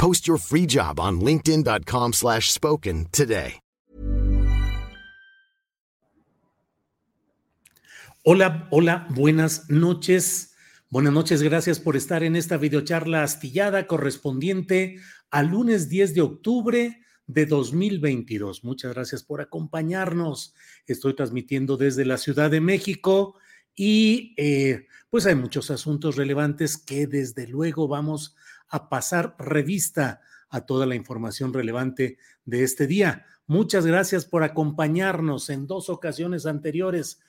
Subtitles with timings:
[0.00, 3.60] Post your free job on linkedin.com/spoken slash spoken today.
[8.22, 10.54] Hola, hola, buenas noches.
[10.90, 17.00] Buenas noches, gracias por estar en esta videocharla astillada correspondiente al lunes 10 de octubre
[17.26, 18.62] de 2022.
[18.64, 20.54] Muchas gracias por acompañarnos.
[20.86, 23.36] Estoy transmitiendo desde la Ciudad de México
[23.74, 30.66] y eh, pues hay muchos asuntos relevantes que desde luego vamos a pasar revista a
[30.66, 33.26] toda la información relevante de este día.
[33.46, 37.20] Muchas gracias por acompañarnos en dos ocasiones anteriores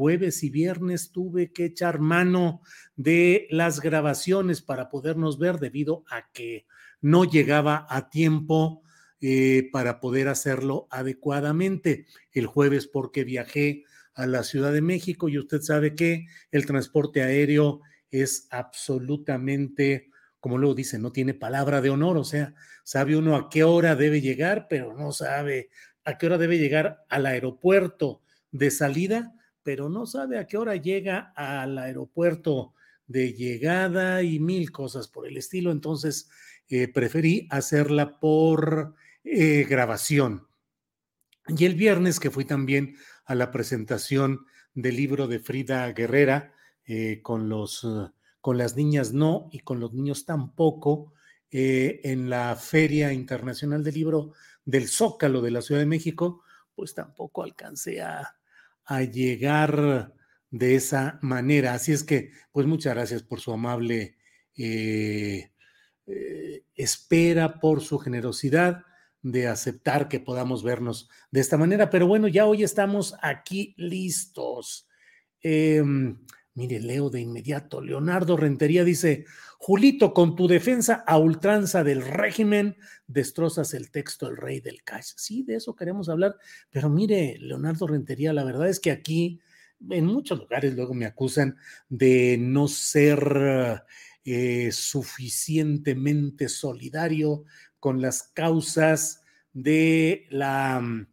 [0.00, 2.62] jueves y viernes tuve que echar mano
[2.96, 6.66] de las grabaciones para podernos ver debido a que
[7.02, 8.82] no llegaba a tiempo
[9.20, 12.06] eh, para poder hacerlo adecuadamente.
[12.32, 13.84] El jueves porque viajé
[14.14, 20.09] a la Ciudad de México y usted sabe que el transporte aéreo es absolutamente,
[20.40, 23.94] como luego dice, no tiene palabra de honor, o sea, sabe uno a qué hora
[23.94, 25.70] debe llegar, pero no sabe
[26.04, 30.76] a qué hora debe llegar al aeropuerto de salida pero no sabe a qué hora
[30.76, 32.74] llega al aeropuerto
[33.06, 35.70] de llegada y mil cosas por el estilo.
[35.70, 36.28] Entonces,
[36.68, 40.46] eh, preferí hacerla por eh, grabación.
[41.48, 47.20] Y el viernes que fui también a la presentación del libro de Frida Guerrera eh,
[47.22, 47.86] con, los,
[48.40, 51.12] con las niñas no y con los niños tampoco
[51.52, 54.32] en la Feria Internacional del Libro
[54.64, 56.42] del Zócalo de la Ciudad de México,
[56.76, 58.36] pues tampoco alcancé a,
[58.84, 60.14] a llegar
[60.50, 61.74] de esa manera.
[61.74, 64.16] Así es que, pues muchas gracias por su amable
[64.56, 65.52] eh,
[66.06, 68.84] eh, espera, por su generosidad
[69.22, 71.90] de aceptar que podamos vernos de esta manera.
[71.90, 74.88] Pero bueno, ya hoy estamos aquí listos.
[76.54, 77.80] Mire, leo de inmediato.
[77.80, 79.24] Leonardo Rentería dice,
[79.58, 85.12] Julito, con tu defensa a ultranza del régimen, destrozas el texto El Rey del Cash.
[85.16, 86.36] Sí, de eso queremos hablar,
[86.70, 89.40] pero mire, Leonardo Rentería, la verdad es que aquí,
[89.88, 91.56] en muchos lugares luego me acusan
[91.88, 93.84] de no ser
[94.24, 97.44] eh, suficientemente solidario
[97.78, 99.22] con las causas
[99.52, 101.06] de la,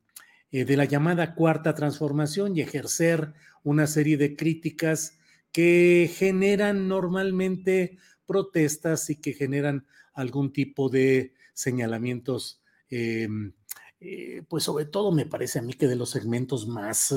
[0.52, 3.34] eh, de la llamada cuarta transformación y ejercer
[3.64, 5.18] una serie de críticas
[5.52, 13.53] que generan normalmente protestas y que generan algún tipo de señalamientos, em,
[14.00, 17.13] eh, pues sobre todo me parece a mí que de los segmentos más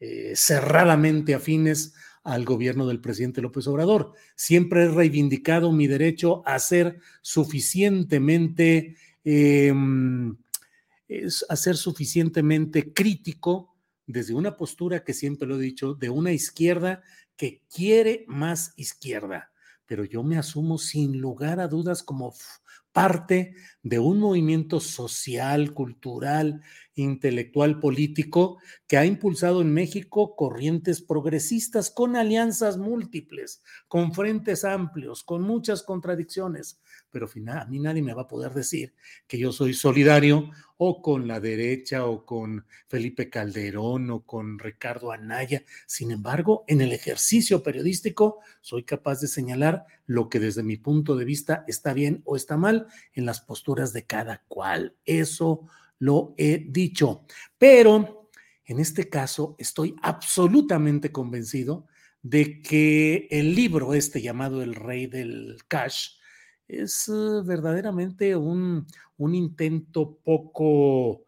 [0.00, 4.12] eh, cerradamente afines al gobierno del presidente López Obrador.
[4.34, 10.36] Siempre he reivindicado mi derecho a ser suficientemente, em,
[11.48, 13.74] a ser suficientemente crítico
[14.06, 17.02] desde una postura que siempre lo he dicho, de una izquierda
[17.36, 19.52] que quiere más izquierda
[19.92, 22.32] pero yo me asumo sin lugar a dudas como
[22.92, 26.62] parte de un movimiento social, cultural,
[26.94, 35.22] intelectual, político que ha impulsado en México corrientes progresistas con alianzas múltiples, con frentes amplios,
[35.22, 36.80] con muchas contradicciones,
[37.10, 38.94] pero a mí nadie me va a poder decir
[39.26, 45.12] que yo soy solidario o con la derecha o con Felipe Calderón o con Ricardo
[45.12, 45.62] Anaya.
[45.86, 51.16] Sin embargo, en el ejercicio periodístico soy capaz de señalar lo que desde mi punto
[51.16, 54.96] de vista está bien o está mal en las posturas de cada cual.
[55.04, 55.68] Eso
[56.02, 57.24] lo he dicho.
[57.56, 58.28] Pero
[58.64, 61.86] en este caso estoy absolutamente convencido
[62.22, 66.16] de que el libro este llamado El Rey del Cash,
[66.66, 71.24] es eh, verdaderamente un, un intento poco,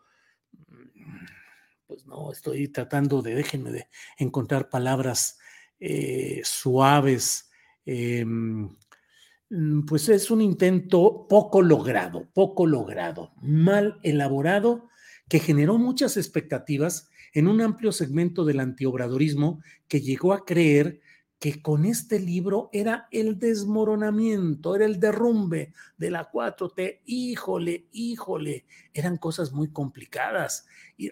[1.86, 3.88] pues no, estoy tratando de, déjenme de
[4.18, 5.38] encontrar palabras
[5.78, 7.48] eh, suaves.
[7.86, 8.74] Em,
[9.86, 14.88] pues es un intento poco logrado, poco logrado, mal elaborado,
[15.28, 21.00] que generó muchas expectativas en un amplio segmento del antiobradorismo que llegó a creer
[21.38, 27.00] que con este libro era el desmoronamiento, era el derrumbe de la 4T.
[27.04, 28.64] Híjole, híjole,
[28.94, 30.66] eran cosas muy complicadas.
[30.96, 31.10] Y,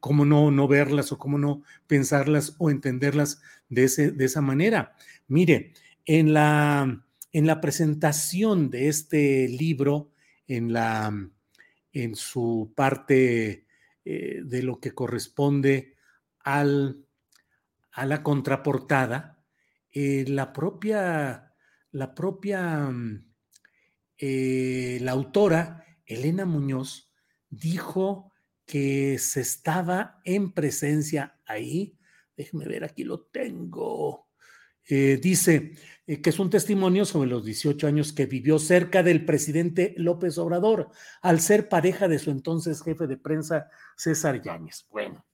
[0.00, 4.94] cómo no, no verlas o cómo no pensarlas o entenderlas de, ese, de esa manera.
[5.26, 5.74] Mire,
[6.06, 10.12] en la, en la presentación de este libro,
[10.46, 11.12] en, la,
[11.92, 13.66] en su parte
[14.04, 15.94] eh, de lo que corresponde
[16.40, 17.04] al,
[17.92, 19.44] a la contraportada,
[19.90, 21.54] eh, la propia,
[21.92, 23.24] la propia, mm,
[24.18, 27.12] eh, la autora, Elena Muñoz,
[27.50, 28.32] dijo
[28.64, 31.98] que se estaba en presencia ahí.
[32.36, 34.27] Déjeme ver, aquí lo tengo.
[34.88, 35.72] Eh, dice
[36.06, 40.90] que es un testimonio sobre los 18 años que vivió cerca del presidente López Obrador,
[41.20, 44.86] al ser pareja de su entonces jefe de prensa, César Yáñez.
[44.90, 45.26] Bueno,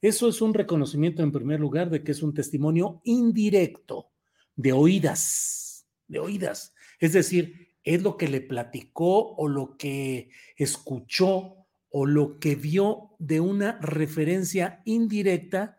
[0.00, 4.10] eso es un reconocimiento en primer lugar de que es un testimonio indirecto,
[4.56, 6.74] de oídas, de oídas.
[6.98, 13.10] Es decir, es lo que le platicó o lo que escuchó o lo que vio
[13.18, 15.76] de una referencia indirecta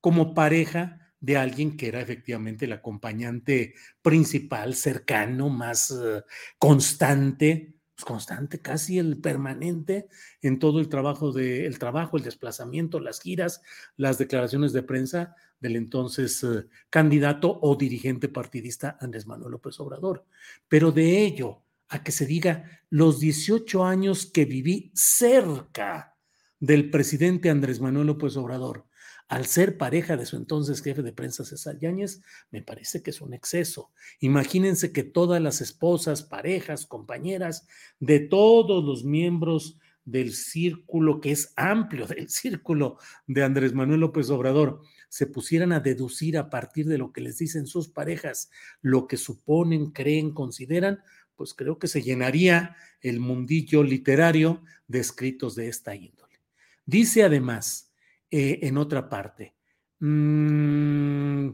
[0.00, 6.22] como pareja de alguien que era efectivamente el acompañante principal, cercano, más eh,
[6.58, 10.08] constante pues, constante, casi el permanente
[10.42, 13.62] en todo el trabajo de el trabajo, el desplazamiento, las giras,
[13.96, 20.26] las declaraciones de prensa del entonces eh, candidato o dirigente partidista Andrés Manuel López Obrador.
[20.68, 26.16] Pero de ello a que se diga los 18 años que viví cerca
[26.58, 28.86] del presidente Andrés Manuel López Obrador,
[29.28, 33.20] al ser pareja de su entonces jefe de prensa César Yáñez, me parece que es
[33.20, 33.90] un exceso.
[34.20, 37.66] Imagínense que todas las esposas, parejas, compañeras
[38.00, 44.28] de todos los miembros del círculo, que es amplio, del círculo de Andrés Manuel López
[44.30, 48.50] Obrador, se pusieran a deducir a partir de lo que les dicen sus parejas,
[48.82, 51.02] lo que suponen, creen, consideran,
[51.36, 56.40] pues creo que se llenaría el mundillo literario de escritos de esta índole.
[56.84, 57.93] Dice además,
[58.36, 59.54] eh, en otra parte.
[60.00, 61.50] Mm,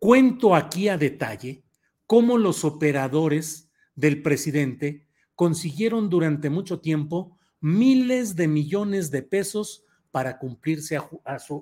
[0.00, 1.62] cuento aquí a detalle
[2.08, 10.40] cómo los operadores del presidente consiguieron durante mucho tiempo miles de millones de pesos para,
[10.40, 10.98] cumplirse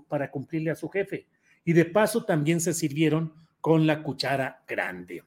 [0.09, 1.29] para cumplirle a su jefe.
[1.67, 5.23] Y de paso también se sirvieron con la cuchara grande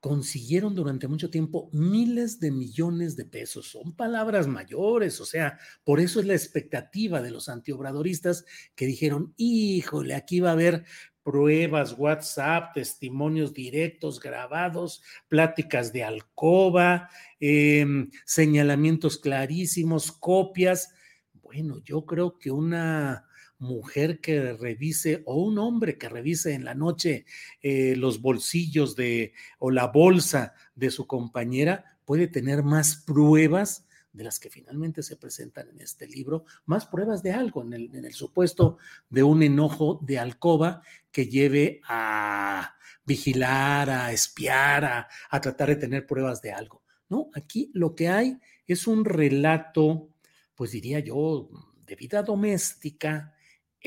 [0.00, 3.66] consiguieron durante mucho tiempo miles de millones de pesos.
[3.70, 8.44] Son palabras mayores, o sea, por eso es la expectativa de los antiobradoristas
[8.74, 10.84] que dijeron, híjole, aquí va a haber
[11.26, 17.10] pruebas, WhatsApp, testimonios directos, grabados, pláticas de alcoba,
[17.40, 20.94] em, señalamientos clarísimos, copias.
[21.32, 23.25] Bueno, yo creo que una
[23.58, 27.24] mujer que revise o un hombre que revise en la noche
[27.62, 34.24] eh, los bolsillos de o la bolsa de su compañera puede tener más pruebas de
[34.24, 38.06] las que finalmente se presentan en este libro, más pruebas de algo, en el, en
[38.06, 38.78] el supuesto
[39.10, 45.76] de un enojo de alcoba que lleve a vigilar, a espiar, a, a tratar de
[45.76, 46.82] tener pruebas de algo.
[47.10, 50.08] No, aquí lo que hay es un relato,
[50.54, 51.50] pues diría yo,
[51.86, 53.35] de vida doméstica,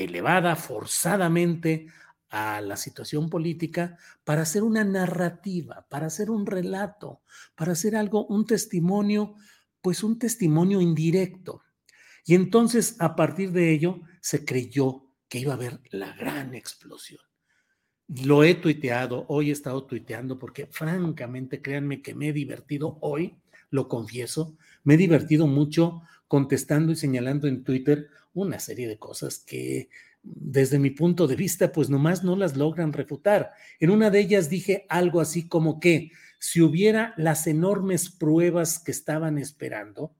[0.04, 1.88] elevada forzadamente
[2.30, 7.22] a la situación política para hacer una narrativa, para hacer un relato,
[7.56, 9.34] para hacer algo, un testimonio,
[9.82, 11.62] pues un testimonio indirecto.
[12.24, 17.20] Y entonces a partir de ello se creyó que iba a haber la gran explosión.
[18.06, 23.40] Lo he tuiteado, hoy he estado tuiteando porque francamente, créanme que me he divertido hoy,
[23.70, 29.40] lo confieso, me he divertido mucho contestando y señalando en Twitter una serie de cosas
[29.40, 29.88] que
[30.22, 33.50] desde mi punto de vista, pues nomás no las logran refutar.
[33.80, 38.92] En una de ellas dije algo así como que si hubiera las enormes pruebas que
[38.92, 40.14] estaban esperando,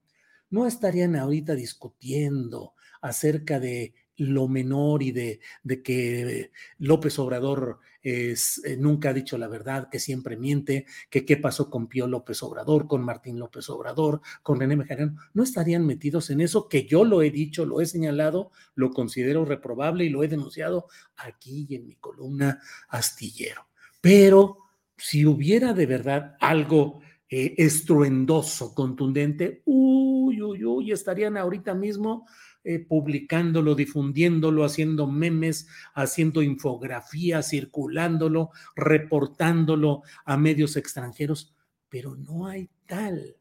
[0.49, 8.61] no estarían ahorita discutiendo acerca de lo menor y de, de que López Obrador es,
[8.65, 12.41] eh, nunca ha dicho la verdad, que siempre miente, que qué pasó con Pío López
[12.43, 17.03] Obrador, con Martín López Obrador, con René Mejarán, no estarían metidos en eso que yo
[17.03, 21.87] lo he dicho, lo he señalado, lo considero reprobable y lo he denunciado aquí en
[21.87, 22.59] mi columna
[22.89, 23.67] astillero.
[24.01, 24.57] Pero
[24.97, 27.01] si hubiera de verdad algo
[27.33, 32.27] eh, estruendoso, contundente, uy, uy, uy, estarían ahorita mismo
[32.65, 41.55] eh, publicándolo, difundiéndolo, haciendo memes, haciendo infografías, circulándolo, reportándolo a medios extranjeros,
[41.87, 43.37] pero no hay tal.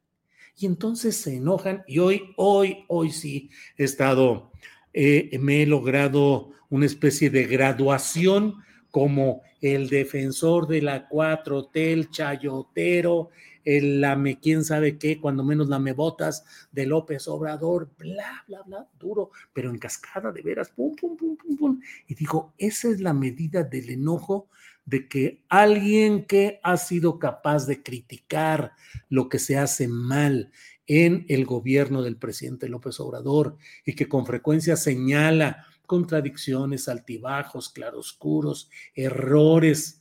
[0.57, 4.53] Y entonces se enojan y hoy, hoy, hoy sí he estado,
[4.93, 8.55] eh, me he logrado una especie de graduación
[8.93, 13.31] como el defensor de la 4T, el chayotero,
[13.77, 18.89] el lame, quién sabe qué, cuando menos lame botas de López Obrador, bla, bla, bla,
[18.99, 21.81] duro, pero en cascada de veras, pum, pum, pum, pum, pum.
[22.07, 24.49] Y digo, esa es la medida del enojo
[24.85, 28.73] de que alguien que ha sido capaz de criticar
[29.09, 30.51] lo que se hace mal
[30.87, 38.69] en el gobierno del presidente López Obrador y que con frecuencia señala contradicciones, altibajos, claroscuros,
[38.95, 40.00] errores,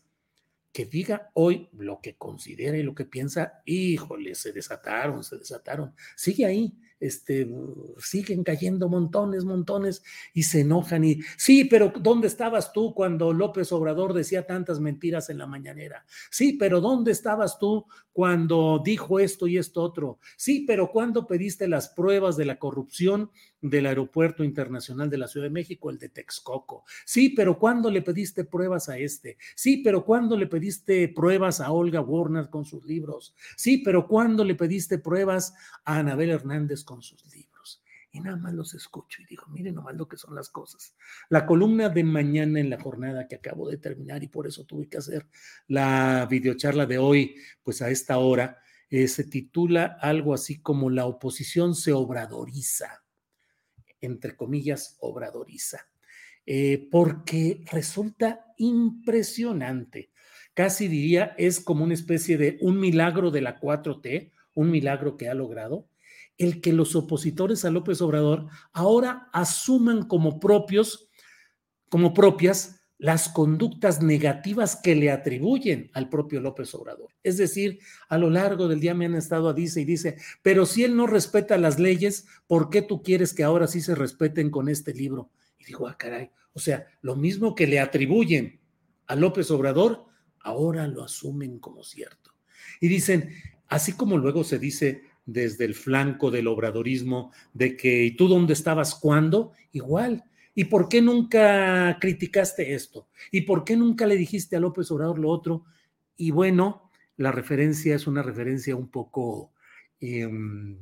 [0.72, 5.94] que diga hoy lo que considera y lo que piensa, híjole, se desataron, se desataron.
[6.16, 7.50] Sigue ahí, este,
[7.98, 10.04] siguen cayendo montones, montones
[10.34, 15.30] y se enojan y, sí, pero ¿dónde estabas tú cuando López Obrador decía tantas mentiras
[15.30, 16.06] en la mañanera?
[16.30, 20.20] Sí, pero ¿dónde estabas tú cuando dijo esto y esto otro?
[20.36, 25.46] Sí, pero ¿cuándo pediste las pruebas de la corrupción del Aeropuerto Internacional de la Ciudad
[25.46, 26.84] de México, el de Texcoco?
[27.06, 29.38] Sí, pero ¿cuándo le pediste pruebas a este?
[29.56, 33.36] Sí, pero ¿cuándo le pediste pruebas a Olga Warner con sus libros?
[33.56, 35.54] Sí, pero ¿cuándo le pediste pruebas
[35.86, 37.84] a Anabel Hernández con sus libros.
[38.12, 40.96] Y nada más los escucho y digo, miren nomás lo que son las cosas.
[41.30, 44.90] La columna de mañana en la jornada que acabo de terminar y por eso tuve
[44.90, 45.28] que hacer
[45.68, 48.58] la videocharla de hoy, pues a esta hora,
[48.90, 53.04] eh, se titula algo así como La oposición se obradoriza,
[54.02, 55.88] entre comillas, obradoriza,
[56.48, 60.10] eh, porque resulta impresionante.
[60.56, 65.30] Casi diría, es como una especie de un milagro de la 4T, un milagro que
[65.30, 65.89] ha logrado,
[66.40, 71.10] el que los opositores a López Obrador ahora asuman como propios,
[71.90, 77.10] como propias, las conductas negativas que le atribuyen al propio López Obrador.
[77.24, 77.80] Es decir,
[78.10, 80.96] a lo largo del día me han estado a dice y dice, pero si él
[80.96, 84.94] no respeta las leyes, ¿por qué tú quieres que ahora sí se respeten con este
[84.94, 85.30] libro?
[85.60, 88.60] Y digo, ah, caray, o sea, lo mismo que le atribuyen
[89.08, 90.06] a López Obrador,
[90.42, 92.32] ahora lo asumen como cierto.
[92.82, 93.34] Y dicen,
[93.70, 98.54] así como luego se dice, desde el flanco del obradorismo de que, ¿y tú dónde
[98.54, 99.54] estabas cuándo?
[99.72, 100.24] Igual.
[100.56, 103.08] ¿Y por qué nunca criticaste esto?
[103.32, 105.66] ¿Y por qué nunca le dijiste a López Obrador lo otro?
[106.18, 109.54] Y bueno, la referencia es una referencia un poco
[110.00, 110.78] em,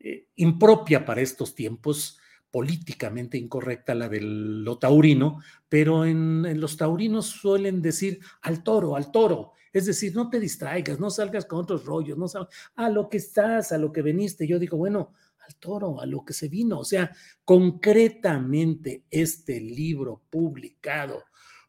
[0.00, 2.18] eh, impropia para estos tiempos,
[2.50, 8.96] políticamente incorrecta la del lo taurino, pero en, en los taurinos suelen decir al toro,
[8.96, 12.88] al toro, es decir, no te distraigas, no salgas con otros rollos, no salgas a
[12.88, 14.46] lo que estás, a lo que veniste.
[14.46, 15.12] Yo digo, bueno,
[15.46, 16.78] al toro, a lo que se vino.
[16.78, 17.14] O sea,
[17.44, 21.24] concretamente este libro publicado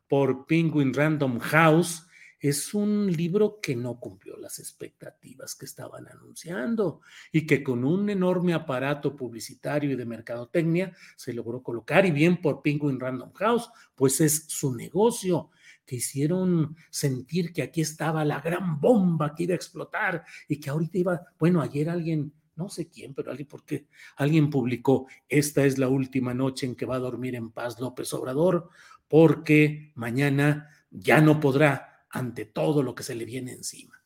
[0.08, 2.08] por Penguin Random House
[2.40, 7.02] es un libro que no cumplió las expectativas que estaban anunciando
[7.34, 12.40] y que con un enorme aparato publicitario y de mercadotecnia se logró colocar y bien
[12.40, 15.50] por Penguin Random House, pues es su negocio
[15.88, 20.70] que hicieron sentir que aquí estaba la gran bomba que iba a explotar y que
[20.70, 25.78] ahorita iba, bueno, ayer alguien, no sé quién, pero alguien, porque alguien publicó, esta es
[25.78, 28.70] la última noche en que va a dormir en paz López Obrador,
[29.08, 34.04] porque mañana ya no podrá ante todo lo que se le viene encima.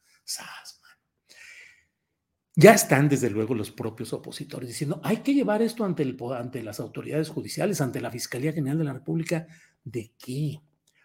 [2.56, 6.62] Ya están, desde luego, los propios opositores diciendo, hay que llevar esto ante, el, ante
[6.62, 9.48] las autoridades judiciales, ante la Fiscalía General de la República.
[9.84, 10.62] ¿De qué?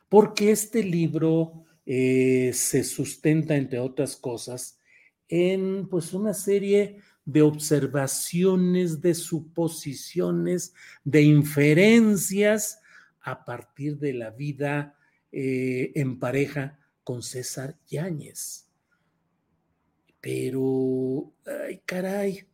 [0.08, 4.78] Porque este libro eh, se sustenta, entre otras cosas,
[5.28, 12.80] en pues una serie de observaciones, de suposiciones, de inferencias
[13.20, 14.96] a partir de la vida
[15.32, 18.68] eh, en pareja con César Yáñez.
[20.20, 22.46] Pero, ay caray,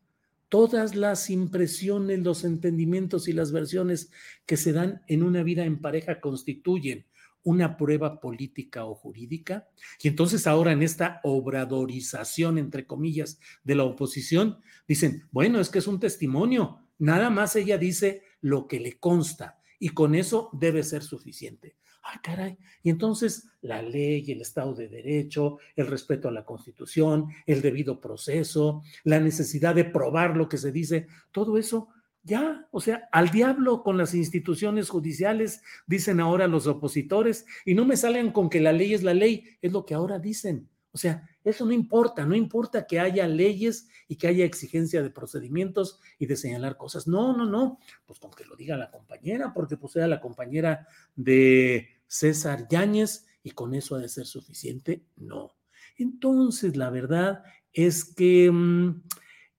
[0.48, 4.10] todas las impresiones, los entendimientos y las versiones
[4.44, 7.06] que se dan en una vida en pareja constituyen
[7.44, 9.68] una prueba política o jurídica.
[10.00, 15.78] Y entonces ahora en esta obradorización, entre comillas, de la oposición, dicen, bueno, es que
[15.78, 20.82] es un testimonio, nada más ella dice lo que le consta y con eso debe
[20.82, 21.76] ser suficiente.
[22.04, 22.58] Ah, caray.
[22.82, 28.00] Y entonces la ley, el Estado de Derecho, el respeto a la Constitución, el debido
[28.00, 31.88] proceso, la necesidad de probar lo que se dice, todo eso
[32.22, 37.84] ya, o sea, al diablo con las instituciones judiciales, dicen ahora los opositores, y no
[37.84, 40.68] me salgan con que la ley es la ley, es lo que ahora dicen.
[40.92, 45.10] O sea, eso no importa, no importa que haya leyes y que haya exigencia de
[45.10, 47.08] procedimientos y de señalar cosas.
[47.08, 50.86] No, no, no, pues con que lo diga la compañera, porque pues la compañera
[51.16, 55.06] de César Yáñez y con eso ha de ser suficiente.
[55.16, 55.56] No.
[55.96, 59.02] Entonces, la verdad es que mm,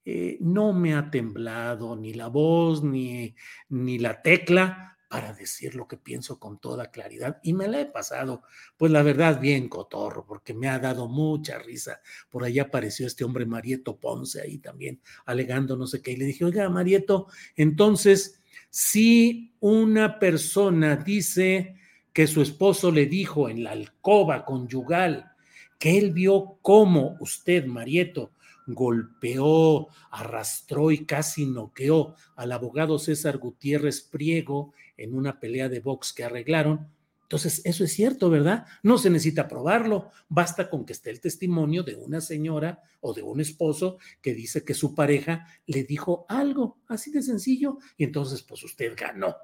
[0.05, 3.35] eh, no me ha temblado ni la voz ni,
[3.69, 7.39] ni la tecla para decir lo que pienso con toda claridad.
[7.43, 8.41] Y me la he pasado,
[8.77, 12.01] pues la verdad, bien cotorro, porque me ha dado mucha risa.
[12.31, 16.13] Por ahí apareció este hombre Marieto Ponce ahí también, alegando no sé qué.
[16.13, 18.41] Y le dije, oiga, Marieto, entonces,
[18.71, 21.75] si una persona dice
[22.11, 25.31] que su esposo le dijo en la alcoba conyugal
[25.77, 28.31] que él vio cómo usted, Marieto,
[28.67, 36.13] golpeó, arrastró y casi noqueó al abogado César Gutiérrez Priego en una pelea de box
[36.13, 36.87] que arreglaron.
[37.23, 38.65] Entonces, eso es cierto, ¿verdad?
[38.83, 43.23] No se necesita probarlo, basta con que esté el testimonio de una señora o de
[43.23, 48.43] un esposo que dice que su pareja le dijo algo, así de sencillo, y entonces,
[48.43, 49.35] pues usted ganó.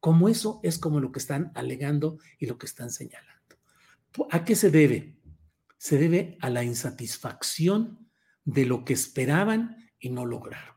[0.00, 3.56] Como eso es como lo que están alegando y lo que están señalando.
[4.30, 5.16] ¿A qué se debe?
[5.78, 8.09] Se debe a la insatisfacción
[8.44, 10.74] de lo que esperaban y no lograron.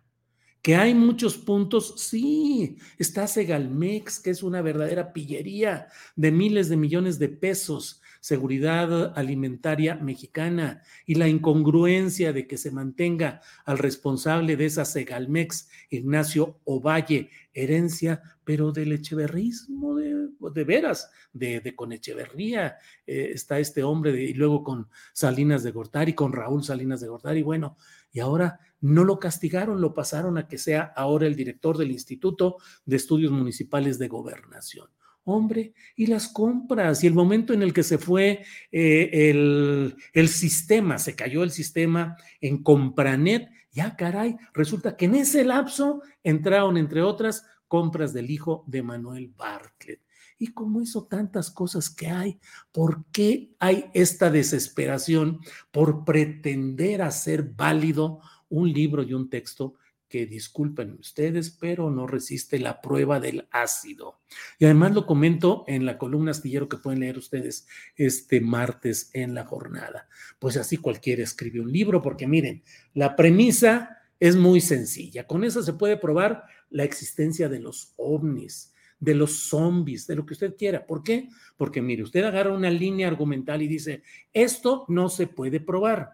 [0.61, 6.77] Que hay muchos puntos, sí, está Segalmex, que es una verdadera pillería de miles de
[6.77, 14.55] millones de pesos, seguridad alimentaria mexicana y la incongruencia de que se mantenga al responsable
[14.55, 21.91] de esa Segalmex, Ignacio Ovalle, herencia, pero del echeverrismo, de, de veras, de, de con
[21.91, 27.09] Echeverría, eh, está este hombre, y luego con Salinas de Gortari, con Raúl Salinas de
[27.09, 27.75] Gortari, bueno,
[28.13, 32.55] y ahora no lo castigaron, lo pasaron a que sea ahora el director del Instituto
[32.85, 34.87] de Estudios Municipales de Gobernación.
[35.25, 40.27] Hombre, y las compras, y el momento en el que se fue eh, el, el
[40.27, 46.77] sistema, se cayó el sistema en Compranet, ya caray, resulta que en ese lapso entraron,
[46.77, 50.01] entre otras, compras del hijo de Manuel Bartlett.
[50.37, 52.39] Y como eso, tantas cosas que hay.
[52.71, 55.39] ¿Por qué hay esta desesperación
[55.71, 58.19] por pretender hacer válido
[58.49, 59.75] un libro y un texto
[60.13, 64.19] que disculpen ustedes, pero no resiste la prueba del ácido.
[64.59, 69.33] Y además lo comento en la columna astillero que pueden leer ustedes este martes en
[69.33, 70.07] la jornada.
[70.37, 72.61] Pues así cualquiera escribe un libro, porque miren,
[72.93, 75.25] la premisa es muy sencilla.
[75.25, 80.27] Con eso se puede probar la existencia de los ovnis, de los zombies, de lo
[80.27, 80.85] que usted quiera.
[80.85, 81.27] ¿Por qué?
[81.57, 86.11] Porque mire, usted agarra una línea argumental y dice, esto no se puede probar.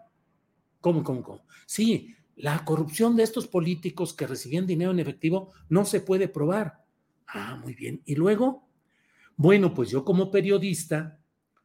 [0.79, 1.45] ¿Cómo, cómo, cómo?
[1.65, 6.86] Sí, la corrupción de estos políticos que recibían dinero en efectivo no se puede probar.
[7.28, 8.02] Ah, muy bien.
[8.06, 8.63] Y luego,
[9.36, 11.19] bueno, pues yo como periodista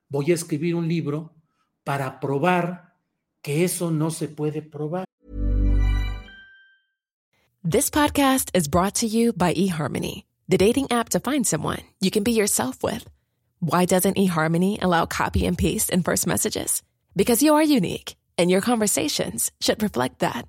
[0.08, 1.32] voy a escribir un libro
[1.84, 2.96] para probar
[3.40, 5.04] que eso no se puede probar.
[7.62, 12.10] This podcast is brought to you by eHarmony, the dating app to find someone you
[12.10, 13.08] can be yourself with.
[13.60, 16.82] Why doesn't eHarmony allow copy and paste in first messages?
[17.14, 20.48] Because you are unique and your conversations should reflect that.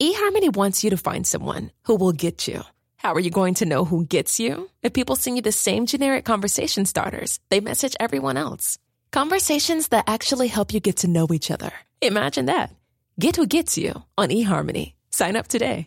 [0.00, 2.62] eHarmony wants you to find someone who will get you.
[2.96, 4.68] How are you going to know who gets you?
[4.82, 8.78] If people send you the same generic conversation starters, they message everyone else.
[9.10, 11.70] Conversations that actually help you get to know each other.
[12.02, 12.70] Imagine that.
[13.18, 14.92] Get who gets you on eHarmony.
[15.10, 15.86] Sign up today.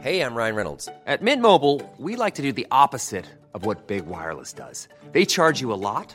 [0.00, 0.88] Hey, I'm Ryan Reynolds.
[1.06, 4.86] At Mint Mobile, we like to do the opposite of what Big Wireless does.
[5.10, 6.14] They charge you a lot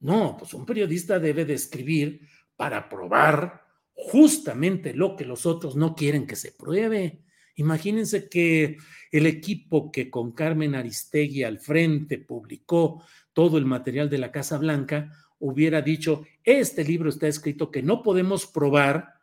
[0.00, 2.20] No, pues un periodista debe de escribir
[2.56, 7.22] para probar justamente lo que los otros no quieren que se pruebe.
[7.56, 8.76] Imagínense que
[9.10, 14.58] el equipo que con Carmen Aristegui al frente publicó todo el material de la Casa
[14.58, 19.14] Blanca hubiera dicho, este libro está escrito que no podemos probar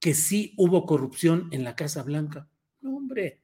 [0.00, 2.48] que sí hubo corrupción en la Casa Blanca.
[2.80, 3.42] No, hombre,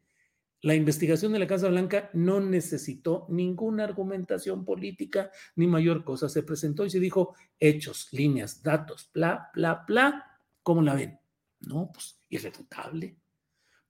[0.62, 6.28] la investigación de la Casa Blanca no necesitó ninguna argumentación política ni mayor cosa.
[6.28, 10.40] Se presentó y se dijo hechos, líneas, datos, bla, bla, bla.
[10.62, 11.18] ¿Cómo la ven?
[11.60, 13.16] No, pues irrefutable.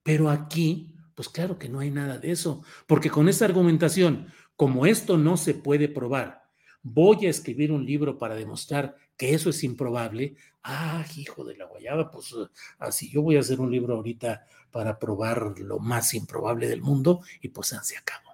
[0.03, 4.85] Pero aquí, pues claro que no hay nada de eso, porque con esa argumentación, como
[4.85, 6.43] esto no se puede probar,
[6.81, 11.65] voy a escribir un libro para demostrar que eso es improbable, ah, hijo de la
[11.65, 12.33] guayaba, pues
[12.79, 17.21] así yo voy a hacer un libro ahorita para probar lo más improbable del mundo
[17.41, 18.27] y pues se acabó.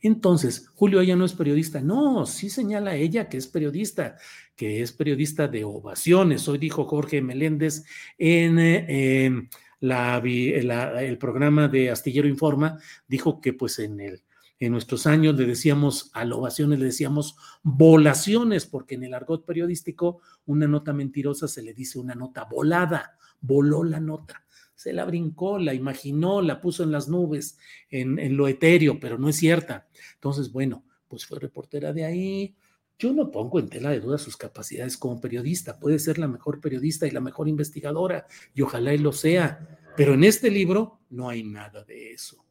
[0.00, 1.80] Entonces, Julio, ella no es periodista.
[1.80, 4.18] No, sí señala ella que es periodista,
[4.54, 6.46] que es periodista de ovaciones.
[6.46, 7.84] Hoy dijo Jorge Meléndez
[8.18, 9.48] en eh,
[9.80, 14.22] el programa de Astillero Informa, dijo que pues en el
[14.66, 20.66] en nuestros años le decíamos a le decíamos volaciones, porque en el argot periodístico una
[20.66, 25.72] nota mentirosa se le dice una nota volada, voló la nota se la brincó, la
[25.72, 27.58] imaginó, la puso en las nubes,
[27.90, 29.88] en, lo etéreo, pero no es cierta.
[30.14, 32.54] Entonces, bueno, pues fue reportera de ahí.
[32.98, 35.78] Yo no pongo en tela de duda sus capacidades como periodista.
[35.78, 39.80] Puede ser la mejor periodista y la mejor investigadora, y ojalá y lo sea.
[39.96, 42.43] Pero en este libro no hay nada de eso.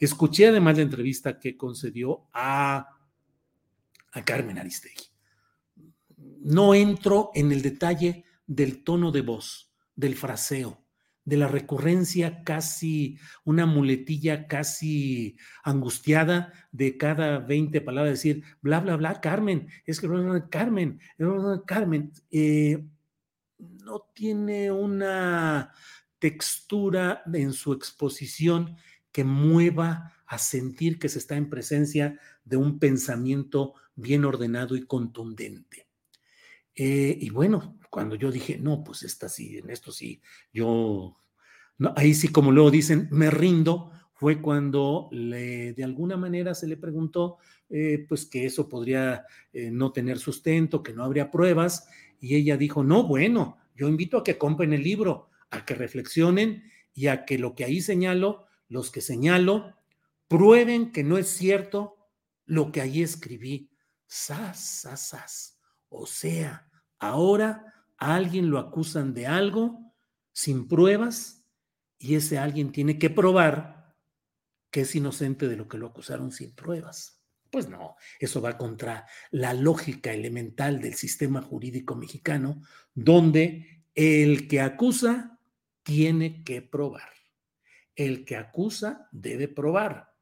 [0.00, 2.88] Escuché además la entrevista que concedió a,
[4.12, 5.04] a Carmen Aristegui.
[6.40, 10.84] No entro en el detalle del tono de voz, del fraseo,
[11.24, 18.96] de la recurrencia casi, una muletilla casi angustiada de cada 20 palabras, decir, bla, bla,
[18.96, 20.08] bla, Carmen, es que
[20.50, 21.00] Carmen,
[21.66, 22.84] Carmen, eh,
[23.58, 25.72] no tiene una
[26.18, 28.76] textura en su exposición
[29.14, 34.84] que mueva a sentir que se está en presencia de un pensamiento bien ordenado y
[34.86, 35.86] contundente.
[36.74, 40.20] Eh, y bueno, cuando yo dije, no, pues esta sí, en esto sí,
[40.52, 41.16] yo,
[41.94, 47.36] ahí sí, como luego dicen, me rindo, fue cuando de alguna manera se le preguntó,
[47.70, 51.86] eh, pues que eso podría eh, no tener sustento, que no habría pruebas,
[52.18, 56.64] y ella dijo, no, bueno, yo invito a que compren el libro, a que reflexionen
[56.92, 59.72] y a que lo que ahí señalo, los que señalo,
[60.26, 61.96] prueben que no es cierto
[62.44, 63.70] lo que ahí escribí.
[64.06, 65.60] Sas, sas, sas.
[65.88, 69.94] O sea, ahora a alguien lo acusan de algo
[70.32, 71.46] sin pruebas
[71.98, 73.94] y ese alguien tiene que probar
[74.72, 77.22] que es inocente de lo que lo acusaron sin pruebas.
[77.50, 82.60] Pues no, eso va contra la lógica elemental del sistema jurídico mexicano,
[82.92, 85.38] donde el que acusa
[85.84, 87.14] tiene que probar.
[87.94, 90.12] El que acusa debe probar.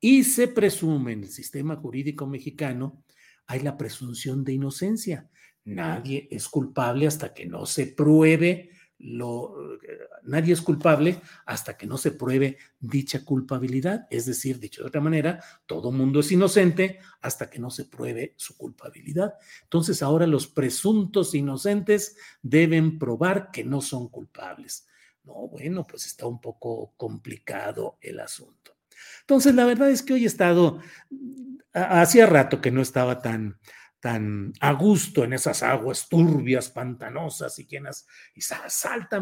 [0.00, 3.04] Y se presume en el sistema jurídico mexicano,
[3.46, 5.28] hay la presunción de inocencia.
[5.64, 8.70] Nadie es culpable hasta que no se pruebe
[9.02, 9.56] lo,
[10.22, 14.06] nadie es culpable hasta que no se pruebe dicha culpabilidad.
[14.10, 18.34] Es decir, dicho de otra manera, todo mundo es inocente hasta que no se pruebe
[18.36, 19.34] su culpabilidad.
[19.64, 24.86] Entonces ahora los presuntos inocentes deben probar que no son culpables.
[25.24, 28.76] No, bueno, pues está un poco complicado el asunto.
[29.20, 30.80] Entonces, la verdad es que hoy he estado,
[31.72, 33.58] hacía rato que no estaba tan,
[34.00, 38.40] tan a gusto en esas aguas turbias, pantanosas y llenas, y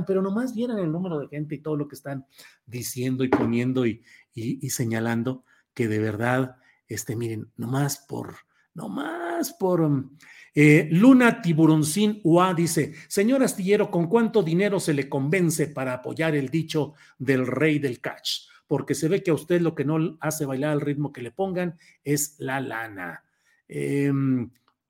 [0.07, 2.27] pero nomás vieran el número de gente y todo lo que están
[2.65, 6.57] diciendo y poniendo y, y, señalando, que de verdad,
[6.89, 8.37] este, miren, nomás por,
[8.73, 10.09] nomás por...
[10.55, 16.35] Eh, Luna Tiburoncín UA dice, señor astillero, ¿con cuánto dinero se le convence para apoyar
[16.35, 18.49] el dicho del rey del catch?
[18.67, 21.31] Porque se ve que a usted lo que no hace bailar al ritmo que le
[21.31, 23.25] pongan es la lana.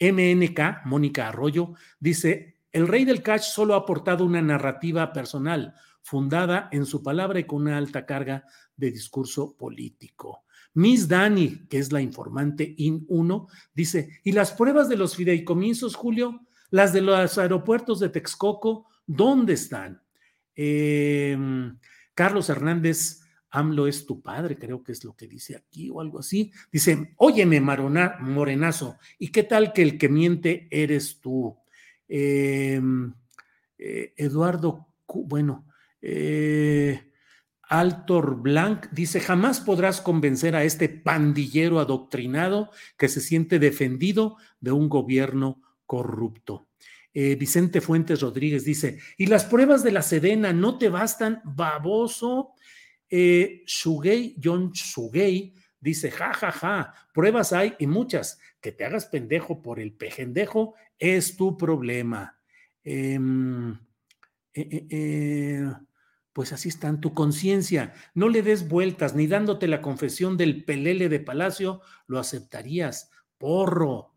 [0.01, 6.68] MNK, Mónica Arroyo, dice, el rey del catch solo ha aportado una narrativa personal, fundada
[6.73, 8.44] en su palabra y con una alta carga
[8.77, 10.44] de discurso político.
[10.74, 16.46] Miss Dani, que es la informante IN1, dice, ¿y las pruebas de los fideicomisos, Julio?
[16.70, 20.00] Las de los aeropuertos de Texcoco, ¿dónde están?
[20.54, 21.78] Em,
[22.14, 26.20] Carlos Hernández AMLO es tu padre, creo que es lo que dice aquí o algo
[26.20, 26.52] así.
[26.70, 31.56] Dice, óyeme, Morenazo, ¿y qué tal que el que miente eres tú?
[32.06, 33.12] Em,
[33.78, 35.66] eh, Eduardo, bueno,
[36.00, 37.10] eh,
[37.70, 44.72] Altor Blanc dice, jamás podrás convencer a este pandillero adoctrinado que se siente defendido de
[44.72, 46.66] un gobierno corrupto.
[47.14, 52.54] Eh, Vicente Fuentes Rodríguez dice, ¿y las pruebas de la Sedena no te bastan, baboso?
[53.09, 53.62] Eh,
[54.42, 58.40] John Shugei, dice, ja, ja, ja, pruebas hay y muchas.
[58.61, 62.37] Que te hagas pendejo por el pejendejo es tu problema.
[62.83, 63.72] Em,
[64.52, 65.72] eh, eh, eh,
[66.40, 67.92] pues así está en tu conciencia.
[68.14, 73.11] No le des vueltas, ni dándote la confesión del pelele de palacio, lo aceptarías.
[73.37, 74.14] Porro.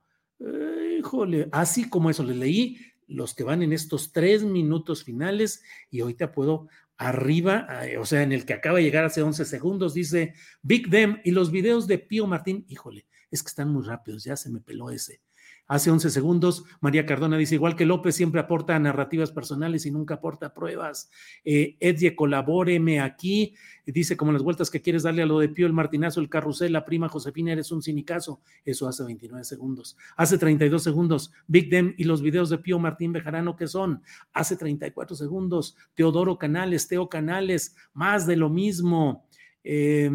[0.98, 6.00] híjole, así como eso le leí los que van en estos tres minutos finales y
[6.00, 9.94] ahorita puedo arriba, eh, o sea, en el que acaba de llegar hace 11 segundos,
[9.94, 14.24] dice Big Dem y los videos de Pío Martín, híjole, es que están muy rápidos,
[14.24, 15.20] ya se me peló ese.
[15.66, 20.16] Hace 11 segundos, María Cardona dice, igual que López siempre aporta narrativas personales y nunca
[20.16, 21.10] aporta pruebas.
[21.46, 23.56] Eh, Edie, colabóreme aquí.
[23.86, 26.74] Dice, como las vueltas que quieres darle a lo de Pío, el martinazo, el carrusel,
[26.74, 28.42] la prima Josefina, eres un cinicazo.
[28.66, 29.98] Eso hace 29 segundos.
[30.18, 34.02] Hace 32 segundos, Big Dem y los videos de Pío Martín Bejarano, ¿qué son?
[34.34, 39.26] Hace 34 segundos, Teodoro Canales, Teo Canales, más de lo mismo.
[39.64, 40.12] Eh,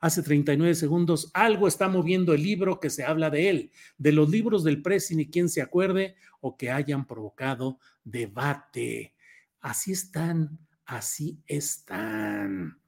[0.00, 4.28] hace 39 segundos, algo está moviendo el libro que se habla de él, de los
[4.30, 9.14] libros del presi, ni quien se acuerde o que hayan provocado debate.
[9.60, 12.80] Así están, así están.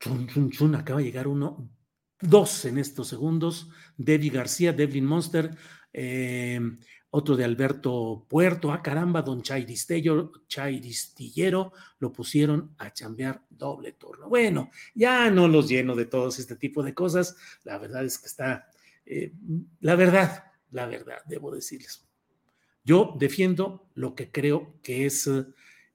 [0.00, 1.70] Chun, chun, chun, acaba de llegar uno,
[2.20, 3.70] dos en estos segundos.
[3.96, 5.56] Debbie García, Devlin Monster,
[5.92, 6.60] eh,
[7.16, 14.28] otro de Alberto Puerto, ah caramba, don Chairistillero, Chairistillero, lo pusieron a chambear doble turno.
[14.28, 18.26] Bueno, ya no los lleno de todos este tipo de cosas, la verdad es que
[18.26, 18.68] está,
[19.06, 19.32] eh,
[19.80, 22.04] la verdad, la verdad, debo decirles.
[22.84, 25.30] Yo defiendo lo que creo que es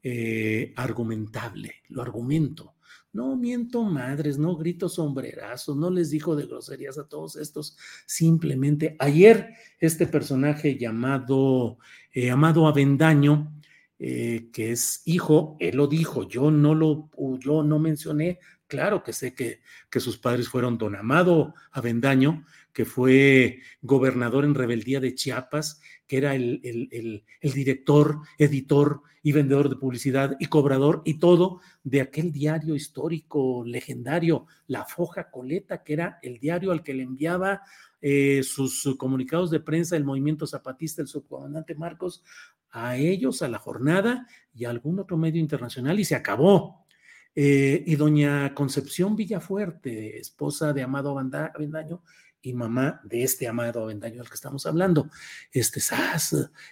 [0.01, 2.73] eh, argumentable, lo argumento.
[3.13, 7.77] No miento madres, no grito sombrerazos, no les dijo de groserías a todos estos.
[8.05, 11.77] Simplemente ayer este personaje llamado
[12.13, 13.53] eh, Amado Avendaño,
[13.99, 19.13] eh, que es hijo, él lo dijo, yo no lo, yo no mencioné, claro que
[19.13, 25.13] sé que, que sus padres fueron don Amado Avendaño, que fue gobernador en rebeldía de
[25.13, 31.19] Chiapas, que era el, el, el, director, editor y vendedor de publicidad y cobrador y
[31.19, 36.93] todo de aquel diario histórico legendario, La Foja Coleta, que era el diario al que
[36.93, 37.61] le enviaba
[38.01, 42.25] eh, sus, comunicados de prensa el movimiento zapatista, el subcomandante Marcos,
[42.71, 46.85] a ellos, a la jornada y a algún otro medio internacional y se acabó.
[47.33, 52.03] Eh, y doña Concepción Villafuerte, esposa de Amado Avendaño,
[52.41, 55.09] y mamá de este amado avendaño al que estamos hablando.
[55.51, 55.79] Este,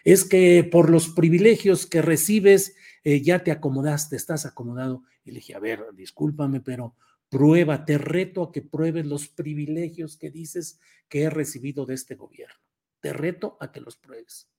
[0.03, 5.03] es que por los privilegios que recibes, eh, ya te acomodaste, estás acomodado.
[5.23, 6.95] Y le dije, a ver, discúlpame, pero
[7.29, 12.15] prueba, te reto a que pruebes los privilegios que dices que he recibido de este
[12.15, 12.55] gobierno.
[12.99, 14.49] Te reto a que los pruebes.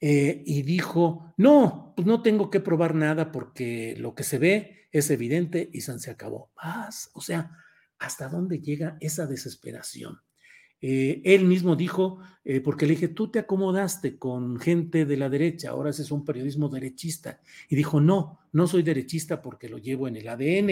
[0.00, 4.85] Eh, y dijo, no, pues no tengo que probar nada porque lo que se ve
[4.98, 6.50] es evidente y se acabó.
[6.62, 7.50] Más, o sea,
[7.98, 10.20] hasta dónde llega esa desesperación.
[10.80, 15.28] Eh, él mismo dijo, eh, porque le dije, tú te acomodaste con gente de la
[15.28, 17.40] derecha, ahora haces un periodismo derechista.
[17.68, 20.70] Y dijo, no, no soy derechista porque lo llevo en el ADN.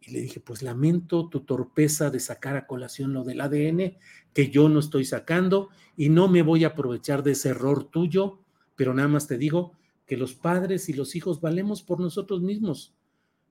[0.00, 3.98] Y le dije, pues lamento tu torpeza de sacar a colación lo del ADN,
[4.32, 8.40] que yo no estoy sacando y no me voy a aprovechar de ese error tuyo,
[8.76, 9.72] pero nada más te digo
[10.06, 12.94] que los padres y los hijos valemos por nosotros mismos.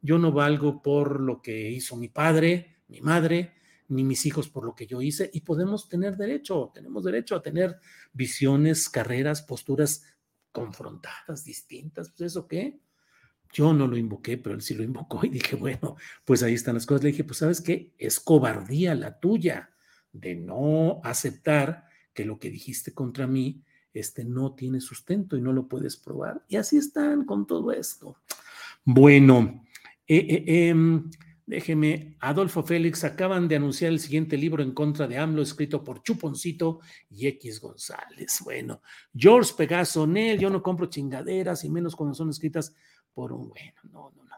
[0.02, 3.54] Yo no valgo por lo que hizo mi padre, mi madre,
[3.90, 7.42] ni mis hijos por lo que yo hice, y podemos tener derecho, tenemos derecho a
[7.42, 7.78] tener
[8.14, 10.04] visiones, carreras, posturas
[10.52, 12.80] confrontadas, distintas, pues eso qué.
[13.54, 16.76] Yo no lo invoqué, pero él sí lo invocó y dije, bueno, pues ahí están
[16.76, 17.04] las cosas.
[17.04, 19.70] Le dije, pues sabes qué, es cobardía la tuya
[20.12, 25.54] de no aceptar que lo que dijiste contra mí este, no tiene sustento y no
[25.54, 26.44] lo puedes probar.
[26.48, 28.18] Y así están con todo esto.
[28.84, 29.66] Bueno,
[30.08, 31.10] eh, eh, em,
[31.46, 36.04] Déjeme, Adolfo Félix, acaban de anunciar el siguiente libro en contra de AMLO, escrito por
[36.04, 38.42] Chuponcito y X González.
[38.44, 38.82] Bueno,
[39.16, 42.76] George Pegaso, Nel, yo no compro chingaderas y menos cuando son escritas
[43.14, 44.36] por un bueno, no, no, no.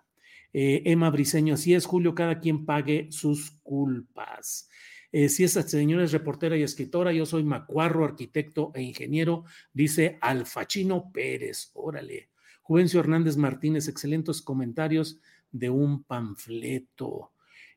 [0.53, 4.69] Eh, Emma Briseño, así es, Julio, cada quien pague sus culpas.
[5.11, 11.11] Si esa señora es reportera y escritora, yo soy macuarro, arquitecto e ingeniero, dice Alfachino
[11.11, 12.29] Pérez, órale.
[12.61, 15.19] Juvencio Hernández Martínez, excelentes comentarios
[15.51, 17.31] de un panfleto.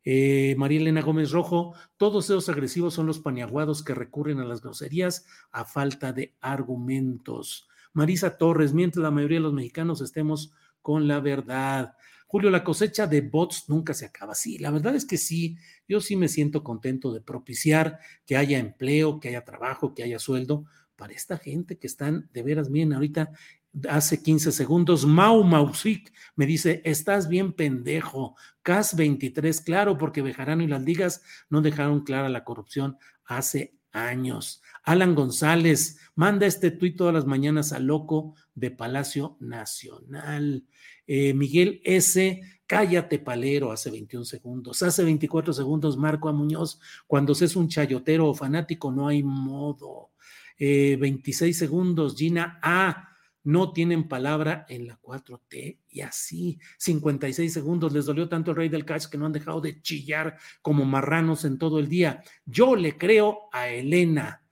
[0.05, 4.61] Eh, María Elena Gómez Rojo, todos esos agresivos son los paniaguados que recurren a las
[4.61, 7.69] groserías a falta de argumentos.
[7.93, 11.95] Marisa Torres, mientras la mayoría de los mexicanos estemos con la verdad.
[12.27, 14.35] Julio, la cosecha de bots nunca se acaba.
[14.35, 15.57] Sí, la verdad es que sí,
[15.87, 20.19] yo sí me siento contento de propiciar que haya empleo, que haya trabajo, que haya
[20.19, 20.65] sueldo
[20.97, 23.33] para esta gente que están de veras, bien ahorita
[23.89, 30.63] hace 15 segundos, Mau Mausik me dice, estás bien pendejo, CAS 23, claro, porque Bejarano
[30.63, 34.63] y las ligas no dejaron clara la corrupción hace años.
[34.85, 40.65] Alan González, manda este tuit todas las mañanas a Loco de Palacio Nacional.
[41.07, 44.83] Eh, Miguel S., cállate palero, hace 21 segundos.
[44.83, 46.33] Hace 24 segundos, Marco A.
[46.33, 50.11] Muñoz, cuando se es un chayotero o fanático, no hay modo.
[50.59, 53.12] 26 eh, segundos, Gina A
[53.45, 58.69] no tienen palabra en la 4T y así 56 segundos les dolió tanto el rey
[58.69, 62.23] del cash que no han dejado de chillar como marranos en todo el día.
[62.47, 64.43] Yo le creo a Elena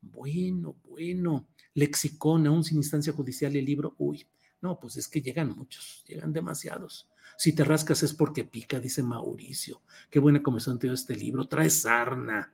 [0.00, 1.46] Bueno, bueno.
[1.74, 3.94] Lexicón, aún sin instancia judicial, el libro.
[3.98, 4.26] Uy,
[4.60, 7.08] no, pues es que llegan muchos, llegan demasiados.
[7.36, 9.82] Si te rascas es porque pica, dice Mauricio.
[10.10, 11.46] Qué buena comenzó este libro.
[11.46, 12.52] Trae sarna.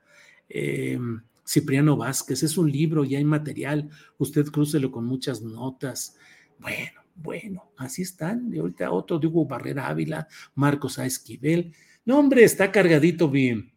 [0.49, 3.89] Em, Cipriano Vázquez, es un libro y hay material.
[4.19, 6.17] Usted crúcelo con muchas notas.
[6.59, 8.53] Bueno, bueno, así están.
[8.53, 11.07] Y ahorita otro de Hugo Barrera Ávila, Marcos A.
[11.07, 11.75] Esquivel.
[12.05, 13.73] No, hombre, está cargadito bien.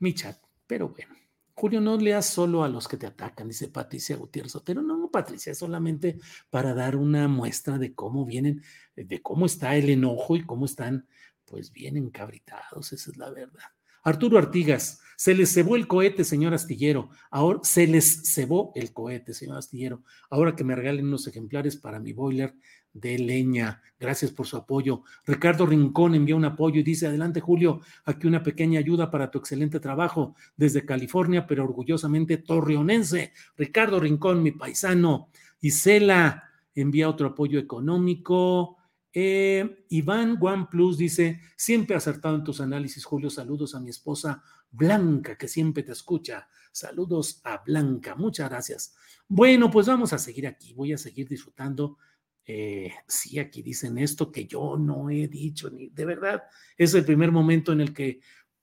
[0.00, 1.14] Mi chat, pero bueno.
[1.54, 4.80] Julio, no leas solo a los que te atacan, dice Patricia Gutiérrez Otero.
[4.80, 6.18] No, Patricia, solamente
[6.48, 8.62] para dar una muestra de cómo vienen,
[8.96, 11.06] de cómo está el enojo y cómo están,
[11.44, 13.68] pues bien encabritados, esa es la verdad.
[14.02, 17.10] Arturo Artigas, se les cebó el cohete, señor Astillero.
[17.30, 20.02] Ahora se les cebó el cohete, señor Astillero.
[20.30, 22.54] Ahora que me regalen unos ejemplares para mi boiler
[22.94, 23.82] de leña.
[23.98, 25.02] Gracias por su apoyo.
[25.26, 29.38] Ricardo Rincón envió un apoyo y dice, adelante Julio, aquí una pequeña ayuda para tu
[29.38, 33.34] excelente trabajo desde California, pero orgullosamente torreonense.
[33.58, 35.28] Ricardo Rincón, mi paisano.
[35.60, 38.78] Isela envía otro apoyo económico.
[39.12, 43.30] Eh, Iván OnePlus dice, siempre acertado en tus análisis, Julio.
[43.30, 46.48] Saludos a mi esposa Blanca, que siempre te escucha.
[46.72, 48.14] Saludos a Blanca.
[48.14, 48.94] Muchas gracias.
[49.28, 50.74] Bueno, pues vamos a seguir aquí.
[50.74, 51.98] Voy a seguir disfrutando.
[52.46, 56.42] Eh, sí, aquí dicen esto que yo no he dicho, ni de verdad.
[56.76, 58.20] Es el primer momento en el que,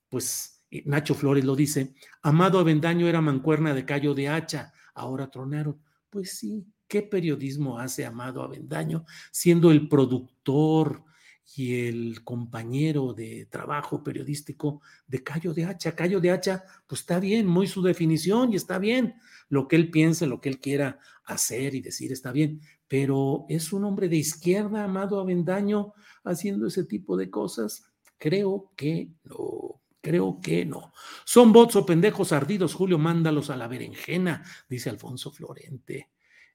[0.10, 1.94] pues, eh, Nacho Flores lo dice.
[2.22, 4.74] Amado Avendaño era mancuerna de Cayo de Hacha.
[4.94, 5.82] Ahora tronaron.
[6.10, 11.04] Pues sí, ¿qué periodismo hace Amado Avendaño siendo el productor?
[11.56, 15.96] y el compañero de trabajo periodístico de Cayo de Hacha.
[15.96, 19.16] Cayo de Hacha, pues está bien, muy su definición y está bien.
[19.50, 23.74] Lo que él piense, lo que él quiera hacer y decir está bien, pero es
[23.74, 27.86] un hombre de izquierda, Amado Avendaño, haciendo ese tipo de cosas.
[28.18, 29.82] Creo que no.
[30.00, 30.94] Creo que no.
[31.26, 36.10] Son bots o pendejos ardidos, Julio, mándalos a la berenjena, dice Alfonso Florente.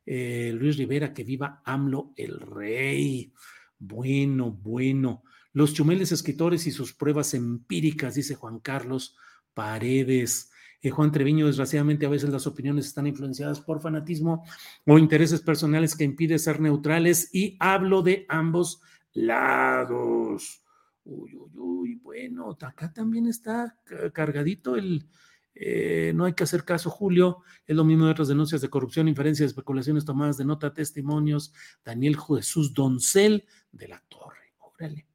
[0.05, 3.33] Eh, Luis Rivera, que viva AMLO el rey.
[3.79, 5.23] Bueno, bueno.
[5.53, 9.17] Los chumeles escritores y sus pruebas empíricas, dice Juan Carlos
[9.55, 10.51] Paredes.
[10.81, 14.45] Eh, Juan Treviño, desgraciadamente a veces las opiniones están influenciadas por fanatismo
[14.87, 18.81] o intereses personales que impiden ser neutrales y hablo de ambos
[19.13, 20.65] lados.
[21.05, 23.77] Uy, uy, uy, bueno, acá también está
[24.13, 25.07] cargadito el,
[25.55, 27.39] eh, no hay que hacer caso, Julio.
[27.67, 31.53] Es lo mismo de otras denuncias de corrupción, inferencias, especulaciones tomadas de nota, testimonios.
[31.85, 34.55] Daniel Jesús Doncel de la Torre.
[34.59, 35.07] Órale.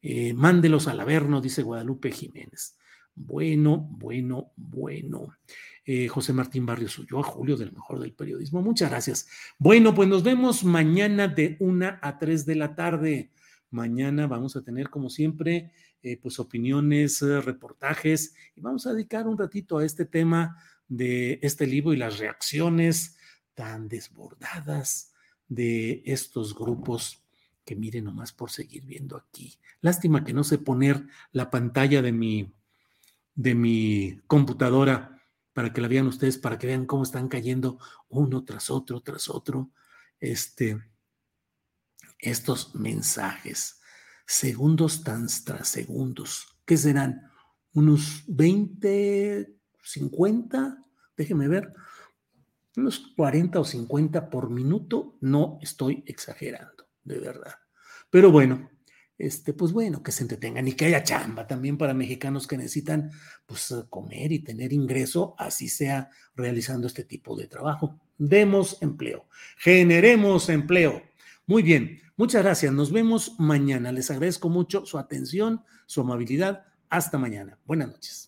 [0.00, 2.76] Eh, mándelos al Averno, dice Guadalupe Jiménez.
[3.14, 5.34] Bueno, bueno, bueno.
[5.84, 8.62] Eh, José Martín Barrios a Julio del mejor del periodismo.
[8.62, 9.26] Muchas gracias.
[9.58, 13.32] Bueno, pues nos vemos mañana de una a tres de la tarde.
[13.70, 19.26] Mañana vamos a tener, como siempre, eh, pues opiniones, eh, reportajes, y vamos a dedicar
[19.26, 20.56] un ratito a este tema
[20.86, 23.16] de este libro y las reacciones
[23.54, 25.12] tan desbordadas
[25.48, 27.22] de estos grupos
[27.64, 29.58] que miren nomás por seguir viendo aquí.
[29.80, 32.54] Lástima que no sé poner la pantalla de mi,
[33.34, 35.20] de mi computadora
[35.52, 39.28] para que la vean ustedes, para que vean cómo están cayendo uno tras otro, tras
[39.28, 39.70] otro,
[40.20, 40.80] este,
[42.20, 43.77] estos mensajes
[44.28, 46.58] segundos tras segundos.
[46.66, 47.30] ¿Qué serán?
[47.72, 50.84] ¿Unos 20, 50?
[51.16, 51.72] Déjeme ver.
[52.76, 55.16] Unos 40 o 50 por minuto.
[55.22, 57.54] No estoy exagerando, de verdad.
[58.10, 58.68] Pero bueno,
[59.16, 63.10] este, pues bueno, que se entretengan y que haya chamba también para mexicanos que necesitan
[63.46, 67.98] pues comer y tener ingreso, así sea realizando este tipo de trabajo.
[68.18, 71.07] Demos empleo, generemos empleo.
[71.48, 72.74] Muy bien, muchas gracias.
[72.74, 73.90] Nos vemos mañana.
[73.90, 76.66] Les agradezco mucho su atención, su amabilidad.
[76.90, 77.58] Hasta mañana.
[77.64, 78.27] Buenas noches.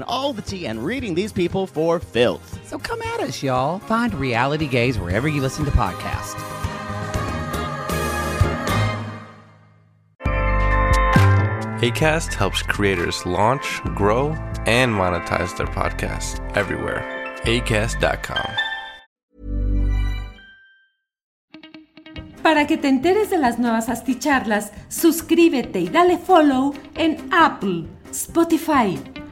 [0.03, 2.59] all the tea and reading these people for filth.
[2.67, 3.79] So come at us, y'all.
[3.79, 6.39] Find Reality Gaze wherever you listen to podcasts.
[11.81, 14.35] ACAST helps creators launch, grow,
[14.67, 17.01] and monetize their podcasts everywhere.
[17.45, 18.51] ACAST.com.
[22.43, 28.99] Para que te enteres de las nuevas asticharlas, suscríbete y dale follow en Apple, Spotify,